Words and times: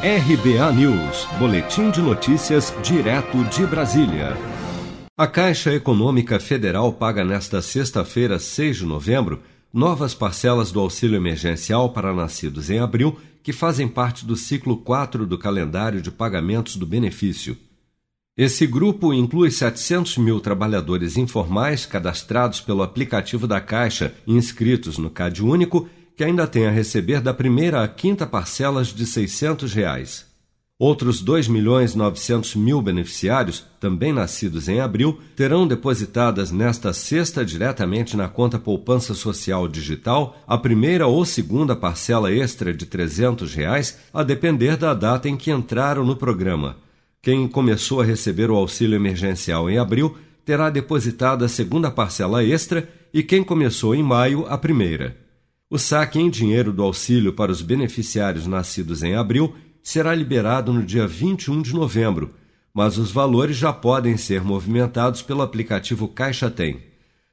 RBA 0.00 0.72
News, 0.74 1.26
Boletim 1.40 1.90
de 1.90 2.00
Notícias, 2.00 2.72
direto 2.84 3.42
de 3.46 3.66
Brasília. 3.66 4.36
A 5.16 5.26
Caixa 5.26 5.74
Econômica 5.74 6.38
Federal 6.38 6.92
paga 6.92 7.24
nesta 7.24 7.60
sexta-feira, 7.60 8.38
6 8.38 8.76
de 8.76 8.84
novembro, 8.86 9.42
novas 9.72 10.14
parcelas 10.14 10.70
do 10.70 10.78
auxílio 10.78 11.16
emergencial 11.16 11.90
para 11.92 12.14
nascidos 12.14 12.70
em 12.70 12.78
abril, 12.78 13.18
que 13.42 13.52
fazem 13.52 13.88
parte 13.88 14.24
do 14.24 14.36
ciclo 14.36 14.76
4 14.76 15.26
do 15.26 15.36
calendário 15.36 16.00
de 16.00 16.12
pagamentos 16.12 16.76
do 16.76 16.86
benefício. 16.86 17.58
Esse 18.36 18.68
grupo 18.68 19.12
inclui 19.12 19.50
700 19.50 20.18
mil 20.18 20.38
trabalhadores 20.38 21.16
informais 21.16 21.84
cadastrados 21.84 22.60
pelo 22.60 22.84
aplicativo 22.84 23.48
da 23.48 23.60
Caixa 23.60 24.14
e 24.24 24.32
inscritos 24.32 24.96
no 24.96 25.10
CAD 25.10 25.42
Único 25.42 25.88
que 26.18 26.24
ainda 26.24 26.48
tem 26.48 26.66
a 26.66 26.70
receber 26.72 27.20
da 27.20 27.32
primeira 27.32 27.80
à 27.80 27.86
quinta 27.86 28.26
parcelas 28.26 28.88
de 28.88 29.06
600 29.06 29.72
reais. 29.72 30.26
Outros 30.76 31.20
2 31.20 31.46
milhões 31.46 31.94
900 31.94 32.56
mil 32.56 32.82
beneficiários, 32.82 33.64
também 33.78 34.12
nascidos 34.12 34.68
em 34.68 34.80
abril, 34.80 35.20
terão 35.36 35.64
depositadas 35.64 36.50
nesta 36.50 36.92
sexta 36.92 37.44
diretamente 37.44 38.16
na 38.16 38.28
conta 38.28 38.58
Poupança 38.58 39.14
Social 39.14 39.68
Digital 39.68 40.36
a 40.44 40.58
primeira 40.58 41.06
ou 41.06 41.24
segunda 41.24 41.76
parcela 41.76 42.32
extra 42.32 42.74
de 42.74 42.84
300 42.84 43.54
reais, 43.54 43.96
a 44.12 44.24
depender 44.24 44.76
da 44.76 44.94
data 44.94 45.28
em 45.28 45.36
que 45.36 45.52
entraram 45.52 46.04
no 46.04 46.16
programa. 46.16 46.78
Quem 47.22 47.46
começou 47.46 48.00
a 48.00 48.04
receber 48.04 48.50
o 48.50 48.56
auxílio 48.56 48.96
emergencial 48.96 49.70
em 49.70 49.78
abril 49.78 50.18
terá 50.44 50.68
depositado 50.68 51.44
a 51.44 51.48
segunda 51.48 51.92
parcela 51.92 52.42
extra 52.42 52.88
e 53.14 53.22
quem 53.22 53.44
começou 53.44 53.94
em 53.94 54.02
maio 54.02 54.46
a 54.48 54.58
primeira. 54.58 55.27
O 55.70 55.76
saque 55.76 56.18
em 56.18 56.30
dinheiro 56.30 56.72
do 56.72 56.82
auxílio 56.82 57.30
para 57.34 57.52
os 57.52 57.60
beneficiários 57.60 58.46
nascidos 58.46 59.02
em 59.02 59.14
abril 59.14 59.54
será 59.82 60.14
liberado 60.14 60.72
no 60.72 60.82
dia 60.82 61.06
21 61.06 61.60
de 61.60 61.74
novembro, 61.74 62.34
mas 62.72 62.96
os 62.96 63.12
valores 63.12 63.54
já 63.54 63.70
podem 63.70 64.16
ser 64.16 64.42
movimentados 64.42 65.20
pelo 65.20 65.42
aplicativo 65.42 66.08
Caixa 66.08 66.50
Tem. 66.50 66.82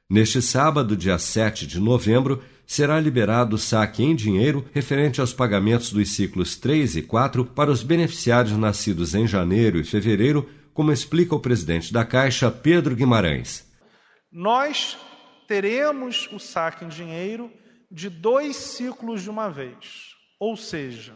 Neste 0.08 0.42
sábado, 0.42 0.94
dia 0.94 1.18
7 1.18 1.66
de 1.66 1.80
novembro, 1.80 2.42
será 2.66 3.00
liberado 3.00 3.56
o 3.56 3.58
saque 3.58 4.02
em 4.02 4.14
dinheiro 4.14 4.66
referente 4.74 5.18
aos 5.18 5.32
pagamentos 5.32 5.90
dos 5.90 6.10
ciclos 6.10 6.56
3 6.56 6.96
e 6.96 7.02
4 7.02 7.42
para 7.42 7.70
os 7.70 7.82
beneficiários 7.82 8.56
nascidos 8.58 9.14
em 9.14 9.26
janeiro 9.26 9.80
e 9.80 9.84
fevereiro, 9.84 10.46
como 10.74 10.92
explica 10.92 11.34
o 11.34 11.40
presidente 11.40 11.90
da 11.90 12.04
Caixa, 12.04 12.50
Pedro 12.50 12.94
Guimarães. 12.94 13.66
Nós 14.30 14.98
teremos 15.48 16.28
o 16.30 16.38
saque 16.38 16.84
em 16.84 16.88
dinheiro 16.88 17.50
de 17.90 18.08
dois 18.08 18.56
ciclos 18.56 19.22
de 19.22 19.30
uma 19.30 19.50
vez. 19.50 20.14
Ou 20.38 20.56
seja, 20.56 21.14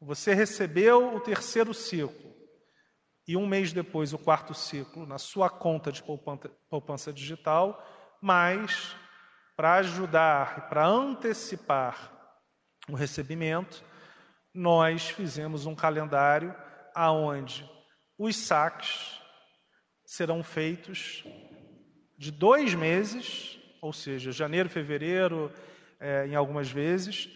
você 0.00 0.34
recebeu 0.34 1.14
o 1.14 1.20
terceiro 1.20 1.74
ciclo 1.74 2.34
e 3.26 3.36
um 3.36 3.46
mês 3.46 3.72
depois 3.72 4.12
o 4.12 4.18
quarto 4.18 4.54
ciclo 4.54 5.06
na 5.06 5.18
sua 5.18 5.50
conta 5.50 5.90
de 5.90 6.02
poupança 6.70 7.12
digital, 7.12 7.84
mas 8.20 8.94
para 9.56 9.74
ajudar 9.76 10.58
e 10.58 10.68
para 10.68 10.86
antecipar 10.86 12.12
o 12.88 12.94
recebimento, 12.94 13.82
nós 14.54 15.08
fizemos 15.08 15.66
um 15.66 15.74
calendário 15.74 16.54
aonde 16.94 17.68
os 18.18 18.36
saques 18.36 19.20
serão 20.04 20.42
feitos 20.42 21.24
de 22.16 22.30
dois 22.30 22.74
meses 22.74 23.55
ou 23.80 23.92
seja, 23.92 24.32
janeiro, 24.32 24.68
fevereiro, 24.68 25.52
é, 25.98 26.26
em 26.26 26.34
algumas 26.34 26.70
vezes, 26.70 27.28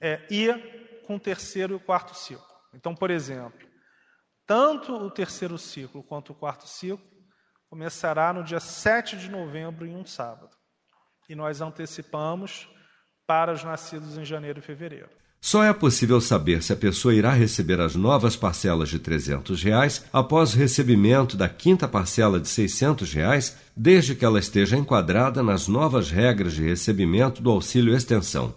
é, 0.00 0.26
e 0.30 0.52
com 1.06 1.16
o 1.16 1.20
terceiro 1.20 1.74
e 1.74 1.76
o 1.76 1.80
quarto 1.80 2.14
ciclo. 2.14 2.44
Então, 2.74 2.94
por 2.94 3.10
exemplo, 3.10 3.66
tanto 4.46 4.94
o 4.94 5.10
terceiro 5.10 5.58
ciclo 5.58 6.02
quanto 6.02 6.32
o 6.32 6.34
quarto 6.34 6.66
ciclo 6.66 7.04
começará 7.68 8.32
no 8.32 8.44
dia 8.44 8.60
7 8.60 9.16
de 9.16 9.30
novembro, 9.30 9.86
em 9.86 9.96
um 9.96 10.04
sábado. 10.04 10.56
E 11.28 11.34
nós 11.34 11.60
antecipamos 11.60 12.68
para 13.26 13.52
os 13.52 13.64
nascidos 13.64 14.16
em 14.16 14.24
janeiro 14.24 14.60
e 14.60 14.62
fevereiro. 14.62 15.08
Só 15.40 15.62
é 15.62 15.72
possível 15.72 16.20
saber 16.20 16.62
se 16.62 16.72
a 16.72 16.76
pessoa 16.76 17.14
irá 17.14 17.32
receber 17.32 17.80
as 17.80 17.94
novas 17.94 18.34
parcelas 18.34 18.88
de 18.88 18.98
300 18.98 19.62
reais 19.62 20.04
após 20.12 20.54
o 20.54 20.56
recebimento 20.56 21.36
da 21.36 21.48
quinta 21.48 21.86
parcela 21.86 22.40
de 22.40 22.48
600 22.48 23.12
reais, 23.12 23.56
desde 23.76 24.14
que 24.14 24.24
ela 24.24 24.40
esteja 24.40 24.76
enquadrada 24.76 25.42
nas 25.42 25.68
novas 25.68 26.10
regras 26.10 26.54
de 26.54 26.64
recebimento 26.64 27.42
do 27.42 27.50
auxílio 27.50 27.94
extensão. 27.94 28.54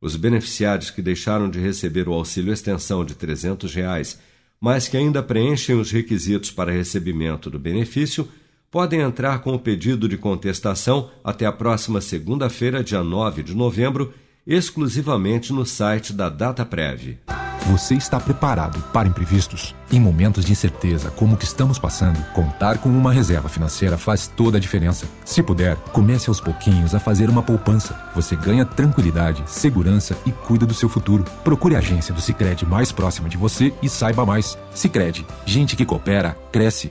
Os 0.00 0.16
beneficiários 0.16 0.90
que 0.90 1.02
deixaram 1.02 1.50
de 1.50 1.60
receber 1.60 2.08
o 2.08 2.12
auxílio 2.12 2.52
extensão 2.52 3.04
de 3.04 3.14
300 3.14 3.74
reais, 3.74 4.18
mas 4.60 4.88
que 4.88 4.96
ainda 4.96 5.22
preenchem 5.22 5.78
os 5.78 5.90
requisitos 5.90 6.50
para 6.50 6.72
recebimento 6.72 7.50
do 7.50 7.58
benefício, 7.58 8.28
podem 8.72 9.00
entrar 9.00 9.40
com 9.40 9.52
o 9.52 9.58
pedido 9.58 10.08
de 10.08 10.16
contestação 10.16 11.10
até 11.22 11.44
a 11.44 11.52
próxima 11.52 12.00
segunda-feira, 12.00 12.82
dia 12.82 13.04
9 13.04 13.42
de 13.42 13.54
novembro, 13.54 14.14
exclusivamente 14.46 15.52
no 15.52 15.66
site 15.66 16.14
da 16.14 16.30
DataPrev. 16.30 17.18
Você 17.66 17.94
está 17.94 18.18
preparado 18.18 18.82
para 18.90 19.06
imprevistos? 19.06 19.74
Em 19.92 20.00
momentos 20.00 20.44
de 20.44 20.52
incerteza 20.52 21.10
como 21.10 21.34
o 21.34 21.36
que 21.36 21.44
estamos 21.44 21.78
passando, 21.78 22.18
contar 22.32 22.78
com 22.78 22.88
uma 22.88 23.12
reserva 23.12 23.48
financeira 23.48 23.98
faz 23.98 24.26
toda 24.26 24.56
a 24.56 24.60
diferença. 24.60 25.06
Se 25.24 25.42
puder, 25.42 25.76
comece 25.92 26.28
aos 26.28 26.40
pouquinhos 26.40 26.94
a 26.94 26.98
fazer 26.98 27.28
uma 27.28 27.42
poupança. 27.42 27.94
Você 28.14 28.34
ganha 28.34 28.64
tranquilidade, 28.64 29.44
segurança 29.46 30.16
e 30.26 30.32
cuida 30.32 30.66
do 30.66 30.74
seu 30.74 30.88
futuro. 30.88 31.24
Procure 31.44 31.76
a 31.76 31.78
agência 31.78 32.12
do 32.12 32.22
Sicredi 32.22 32.66
mais 32.66 32.90
próxima 32.90 33.28
de 33.28 33.36
você 33.36 33.72
e 33.82 33.88
saiba 33.88 34.26
mais. 34.26 34.58
Sicredi, 34.74 35.24
gente 35.44 35.76
que 35.76 35.84
coopera 35.84 36.36
cresce. 36.50 36.90